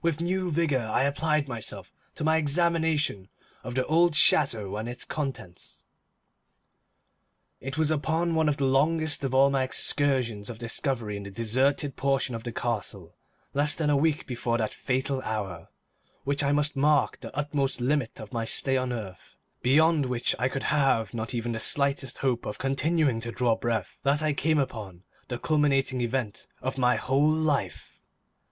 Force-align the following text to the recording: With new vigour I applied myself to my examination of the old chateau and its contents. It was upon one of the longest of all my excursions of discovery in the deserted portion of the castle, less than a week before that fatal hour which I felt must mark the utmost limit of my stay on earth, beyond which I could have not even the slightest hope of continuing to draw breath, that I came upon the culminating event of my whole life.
With 0.00 0.20
new 0.20 0.52
vigour 0.52 0.84
I 0.86 1.02
applied 1.02 1.48
myself 1.48 1.90
to 2.14 2.22
my 2.22 2.36
examination 2.36 3.28
of 3.64 3.74
the 3.74 3.84
old 3.86 4.14
chateau 4.14 4.76
and 4.76 4.88
its 4.88 5.04
contents. 5.04 5.82
It 7.60 7.76
was 7.76 7.90
upon 7.90 8.36
one 8.36 8.48
of 8.48 8.58
the 8.58 8.64
longest 8.64 9.24
of 9.24 9.34
all 9.34 9.50
my 9.50 9.64
excursions 9.64 10.48
of 10.48 10.58
discovery 10.58 11.16
in 11.16 11.24
the 11.24 11.32
deserted 11.32 11.96
portion 11.96 12.36
of 12.36 12.44
the 12.44 12.52
castle, 12.52 13.16
less 13.54 13.74
than 13.74 13.90
a 13.90 13.96
week 13.96 14.24
before 14.24 14.56
that 14.58 14.72
fatal 14.72 15.20
hour 15.22 15.66
which 16.22 16.44
I 16.44 16.54
felt 16.54 16.54
must 16.54 16.76
mark 16.76 17.18
the 17.18 17.36
utmost 17.36 17.80
limit 17.80 18.20
of 18.20 18.32
my 18.32 18.44
stay 18.44 18.76
on 18.76 18.92
earth, 18.92 19.34
beyond 19.62 20.06
which 20.06 20.36
I 20.38 20.48
could 20.48 20.62
have 20.70 21.12
not 21.12 21.34
even 21.34 21.50
the 21.50 21.58
slightest 21.58 22.18
hope 22.18 22.46
of 22.46 22.56
continuing 22.56 23.18
to 23.18 23.32
draw 23.32 23.56
breath, 23.56 23.96
that 24.04 24.22
I 24.22 24.32
came 24.32 24.60
upon 24.60 25.02
the 25.26 25.40
culminating 25.40 26.02
event 26.02 26.46
of 26.60 26.78
my 26.78 26.94
whole 26.94 27.26
life. 27.28 28.00